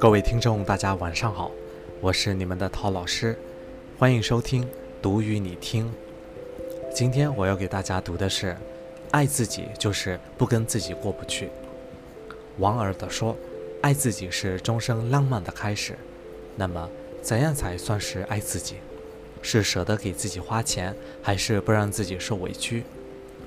[0.00, 1.50] 各位听众，大家晚上好，
[2.00, 3.36] 我是你们的陶老师，
[3.98, 4.68] 欢迎收听
[5.02, 5.92] 读与你听。
[6.94, 8.56] 今天我要给大家读的是：
[9.10, 11.50] 爱自己就是不跟自己过不去。
[12.58, 13.36] 王尔德说
[13.82, 15.96] ：“爱自己是终生浪漫的开始。”
[16.56, 16.88] 那么，
[17.22, 18.76] 怎样才算是爱自己？
[19.40, 22.84] 是舍得给自己花钱，还是不让自己受委屈？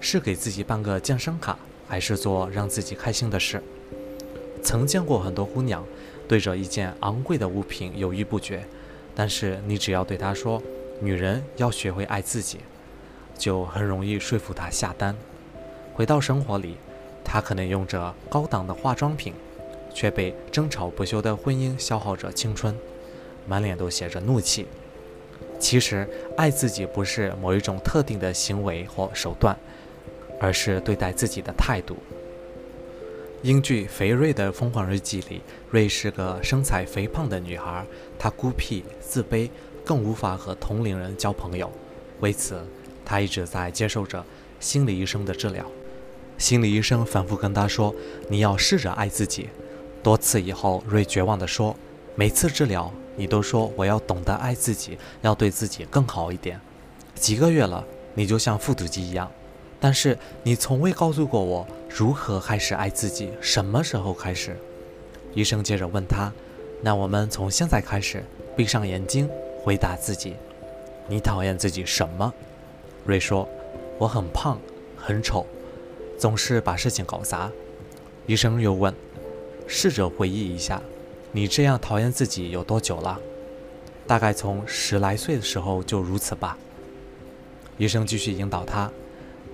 [0.00, 1.58] 是给自己办个健身卡，
[1.88, 3.62] 还是做让自己开心的事？
[4.62, 5.84] 曾见过很多姑娘。
[6.28, 8.62] 对着一件昂贵的物品犹豫不决，
[9.14, 10.62] 但是你只要对她说
[11.00, 12.58] “女人要学会爱自己”，
[13.34, 15.16] 就很容易说服她下单。
[15.94, 16.76] 回到生活里，
[17.24, 19.32] 她可能用着高档的化妆品，
[19.94, 22.76] 却被争吵不休的婚姻消耗着青春，
[23.46, 24.66] 满脸都写着怒气。
[25.58, 29.56] 其实，爱自己不是某一种特定的行为或手段，
[30.40, 31.96] 而是对待自己的态度。
[33.42, 37.86] 英剧《肥瑞的疯狂日记》里，瑞是个身材肥胖的女孩，
[38.18, 39.48] 她孤僻、自卑，
[39.84, 41.70] 更无法和同龄人交朋友。
[42.18, 42.60] 为此，
[43.04, 44.24] 她一直在接受着
[44.58, 45.64] 心理医生的治疗。
[46.36, 47.94] 心理医生反复跟她说
[48.28, 49.48] ：“你要试着爱自己。”
[50.02, 51.76] 多次以后，瑞绝望地说
[52.16, 56.60] ：“每次治疗，你都说我要懂得爱自己，要对自己更好一点。
[57.14, 59.30] 几个月了，你就像复读机一样。”
[59.80, 64.56] 但是你从未告诉过我如何开始爱自己，什么时候开始？
[65.34, 66.32] 医生接着问他
[66.82, 68.24] ：“那我们从现在开始，
[68.56, 69.28] 闭上眼睛，
[69.62, 70.34] 回答自己，
[71.06, 72.32] 你讨厌自己什么？”
[73.06, 73.48] 瑞说
[73.98, 74.58] ：“我很胖，
[74.96, 75.46] 很丑，
[76.18, 77.50] 总是把事情搞砸。”
[78.26, 78.92] 医生又问
[79.68, 80.82] ：“试着回忆一下，
[81.30, 83.20] 你这样讨厌自己有多久了？
[84.06, 86.58] 大概从十来岁的时候就如此吧。”
[87.78, 88.90] 医生继续引导他。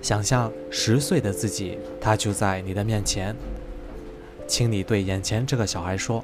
[0.05, 3.35] 想象十岁的自己，他就在你的面前，
[4.45, 6.23] 请你对眼前这个小孩说：“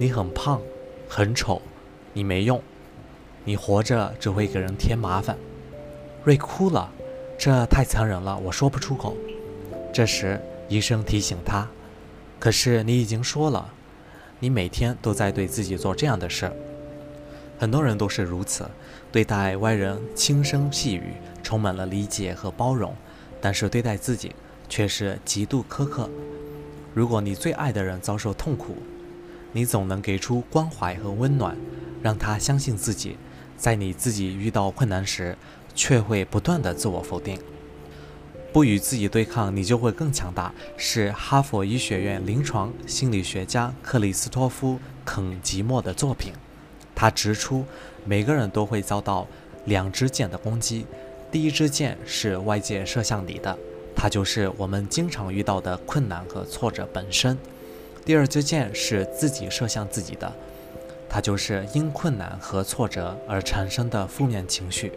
[0.00, 0.62] 你很胖，
[1.06, 1.60] 很丑，
[2.14, 2.58] 你没用，
[3.44, 5.36] 你活着只会给人添麻烦。”
[6.24, 6.90] 瑞哭了，
[7.36, 9.14] 这太残忍了，我说不出口。
[9.92, 11.68] 这时医生提醒他
[12.40, 13.70] ：“可是你已经说了，
[14.40, 16.50] 你每天都在对自己做这样的事。”
[17.60, 18.64] 很多人都是如此，
[19.12, 21.12] 对待外人轻声细语，
[21.42, 22.96] 充满了理解和包容。
[23.40, 24.34] 但是对待自己
[24.68, 26.08] 却是极度苛刻。
[26.94, 28.76] 如果你最爱的人遭受痛苦，
[29.52, 31.56] 你总能给出关怀和温暖，
[32.02, 33.16] 让他相信自己。
[33.56, 35.36] 在你自己遇到困难时，
[35.74, 37.38] 却会不断的自我否定。
[38.52, 40.52] 不与自己对抗，你就会更强大。
[40.76, 44.74] 是哈佛医学院临床心理学家克里斯托夫·
[45.04, 46.32] 肯吉莫的作品。
[46.94, 47.64] 他指出，
[48.04, 49.26] 每个人都会遭到
[49.66, 50.86] 两支箭的攻击。
[51.30, 53.56] 第一支箭是外界射向你的，
[53.94, 57.36] 它就是我们经常遇到的困难和挫折本身；
[58.02, 60.32] 第二支箭是自己射向自己的，
[61.06, 64.90] 它就是因困难和挫折而产生的负面情绪。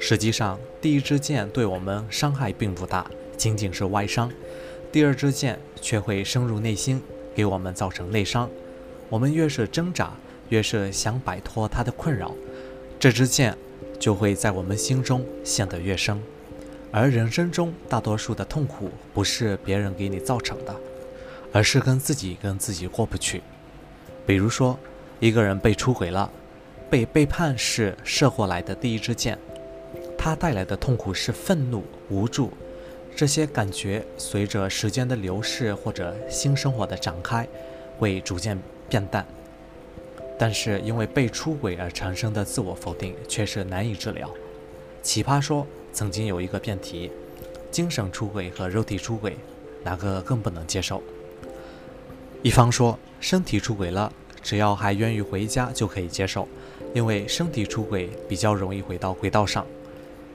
[0.00, 4.28] 实际上，第一支箭对我们伤害并不大，仅仅是外伤；
[4.90, 7.00] 第二支箭却会深入内心，
[7.32, 8.50] 给我们造成内伤。
[9.08, 10.14] 我们越是挣扎，
[10.48, 12.34] 越是想摆脱它的困扰，
[12.98, 13.56] 这支箭。
[14.04, 16.20] 就会在我们心中陷得越深，
[16.92, 20.76] 而人生中大多数的痛苦不是别人给你造成的，
[21.54, 23.40] 而是跟自己跟自己过不去。
[24.26, 24.78] 比如说，
[25.20, 26.30] 一个人被出轨了，
[26.90, 29.38] 被背叛是射过来的第一支箭，
[30.18, 32.52] 它带来的痛苦是愤怒、无助，
[33.16, 37.48] 这些感觉随着时间的流逝或者新生活的展开，
[37.98, 39.26] 会逐渐变淡。
[40.36, 44.28] 但是因为被出轨而产生的自我否定却是难以治疗。
[45.00, 47.12] 奇葩说曾经有一个辩题：
[47.70, 49.36] 精神出轨和肉体出轨，
[49.84, 51.00] 哪个更不能接受？
[52.42, 54.12] 一方说身体出轨了，
[54.42, 56.48] 只要还愿意回家就可以接受，
[56.92, 59.64] 因为身体出轨比较容易回到轨道上。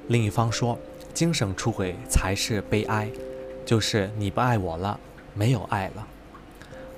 [0.08, 0.80] 另一方说
[1.14, 3.10] 精神出轨才是悲哀，
[3.66, 4.98] 就是你不爱我了，
[5.34, 6.08] 没有爱了。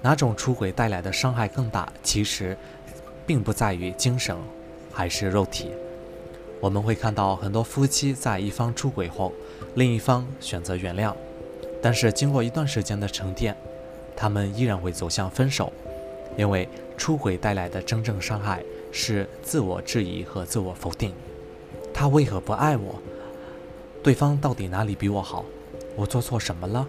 [0.04, 1.92] 哪种出轨带来的伤害更大？
[2.04, 2.56] 其实。
[3.32, 4.36] 并不在于精神
[4.92, 5.70] 还是肉体，
[6.60, 9.32] 我们会看到很多夫妻在一方出轨后，
[9.76, 11.14] 另一方选择原谅，
[11.82, 13.56] 但是经过一段时间的沉淀，
[14.18, 15.72] 他们依然会走向分手，
[16.38, 16.68] 因为
[16.98, 18.62] 出轨带来的真正伤害
[18.92, 21.14] 是自我质疑和自我否定。
[21.94, 22.96] 他为何不爱我？
[24.04, 25.46] 对方到底哪里比我好？
[25.96, 26.86] 我做错什么了？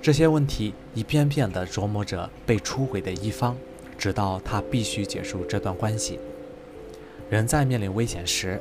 [0.00, 3.54] 这些问题一遍遍地琢磨着被出轨的一方。
[3.98, 6.18] 直到他必须结束这段关系。
[7.28, 8.60] 人在面临危险时，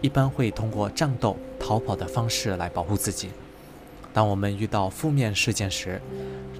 [0.00, 3.28] 一般会通过战斗、逃跑的方式来保护自己。
[4.14, 6.00] 当我们遇到负面事件时，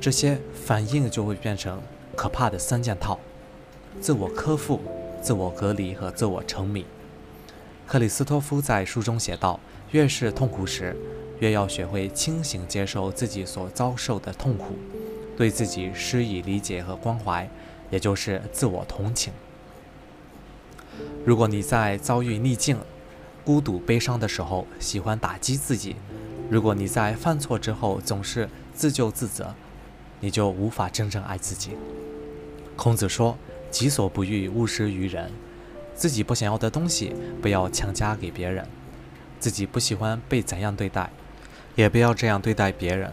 [0.01, 1.81] 这些反应就会变成
[2.15, 3.19] 可怕的三件套：
[4.01, 4.81] 自我苛负、
[5.23, 6.85] 自我隔离和自我沉迷。
[7.87, 9.59] 克里斯托夫在书中写道
[9.93, 10.95] ：“越是痛苦时，
[11.39, 14.77] 越要学会清醒接受自己所遭受的痛苦，
[15.37, 17.49] 对自己施以理解和关怀，
[17.91, 19.33] 也就是自我同情。
[21.25, 22.79] 如果你在遭遇逆境、
[23.45, 25.97] 孤独、悲伤的时候喜欢打击自己，
[26.51, 29.55] 如果你在犯错之后总是自救自责，
[30.21, 31.73] 你就无法真正爱自己。”
[32.77, 33.37] 孔子说
[33.71, 35.31] ：“己所不欲，勿施于人。”
[35.95, 37.13] 自己不想要的东西，
[37.43, 38.65] 不要强加给别人；
[39.41, 41.11] 自己不喜欢被怎样对待，
[41.75, 43.13] 也不要这样对待别人。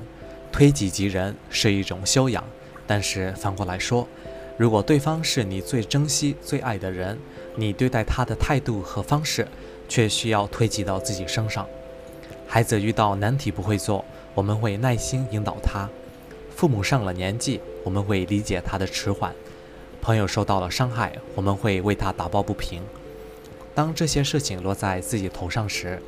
[0.51, 2.43] 推己及人是一种修养，
[2.85, 4.07] 但是反过来说，
[4.57, 7.17] 如果对方是你最珍惜、最爱的人，
[7.55, 9.45] 你对待他的态度和方式，
[9.89, 11.67] 却需要推及到自己身上。
[12.47, 15.89] 孩子遇到难题不会做，我们会耐心引导他；
[16.55, 19.33] 父母上了年纪，我们会理解他的迟缓。
[20.01, 22.81] 朋友受到了伤害，我们会为他打抱不平。
[23.73, 26.01] 当这些事情落在自己头上时，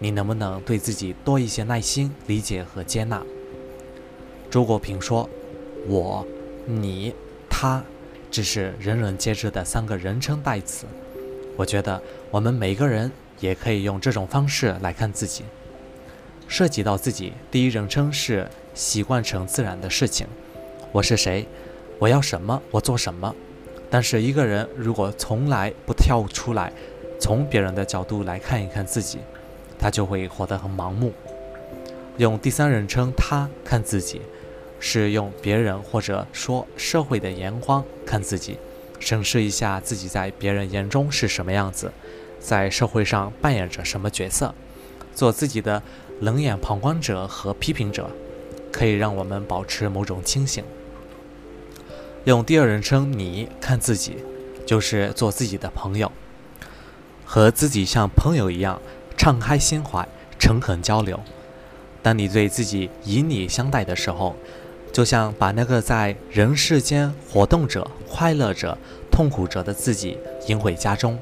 [0.00, 3.22] 你能不能对自己多一些耐心、理解和接纳？
[4.50, 5.28] 周国平说
[5.86, 6.26] ：“我、
[6.64, 7.14] 你、
[7.58, 7.82] 他，
[8.30, 10.84] 只是人人皆知的三个人称代词。”
[11.56, 11.98] 我觉得
[12.30, 13.10] 我们每个人
[13.40, 15.42] 也可以用这种方式来看自己。
[16.46, 20.26] 涉及到自己，第一人称是习惯成自然的事情。
[20.92, 21.46] 我是谁？
[21.98, 23.34] 我要什么，我做什么。
[23.88, 26.70] 但是一个人如果从来不跳出来，
[27.18, 29.20] 从别人的角度来看一看自己，
[29.78, 31.10] 他就会活得很盲目。
[32.18, 34.20] 用第三人称他看自己，
[34.88, 38.56] 是用别人或者说社会的眼光看自己，
[39.00, 41.90] 审视一下自己在别人眼中是什么样子，
[42.38, 44.54] 在社会上扮演着什么角色，
[45.12, 45.82] 做自己的
[46.20, 48.08] 冷眼旁观者和批评者，
[48.70, 50.62] 可以让我们保持某种清醒。
[52.22, 54.18] 用第二人称“你”看自己，
[54.64, 56.12] 就是做自己的朋友，
[57.24, 58.80] 和自己像朋友一样
[59.16, 60.06] 敞开心怀、
[60.38, 61.18] 诚恳交流。
[62.02, 64.36] 当你对自己以你相待的时候，
[64.96, 68.78] 就像把那个在人世间活动着、快乐着、
[69.10, 70.16] 痛苦着的自己
[70.46, 71.18] 迎回家中，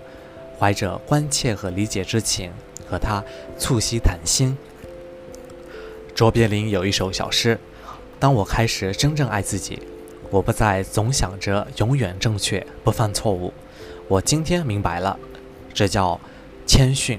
[0.57, 2.53] 怀着关切和理解之情，
[2.89, 3.25] 和他
[3.59, 4.57] 促膝谈心。
[6.15, 7.59] 卓别林有一首小诗
[8.21, 9.83] ：“当我开始真正爱自己。”
[10.31, 13.53] 我不再总想着永远正确，不犯错误。
[14.07, 15.19] 我今天明白了，
[15.73, 16.21] 这叫
[16.65, 17.19] 谦逊。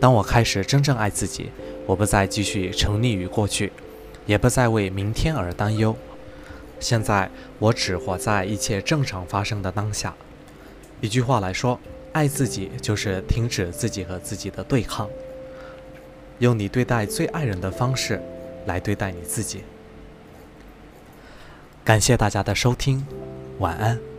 [0.00, 1.52] 当我开始真正爱自己，
[1.86, 3.72] 我不再继续沉溺于过去，
[4.26, 5.96] 也不再为明天而担忧。
[6.78, 10.14] 现在，我只活在一切正常发生的当下。
[11.00, 11.78] 一句话来说，
[12.12, 15.08] 爱自己就是停止自己和自己的对抗，
[16.38, 18.20] 用你对待最爱人的方式
[18.66, 19.62] 来对待你自己。
[21.84, 23.06] 感谢大家的收听，
[23.58, 24.09] 晚安。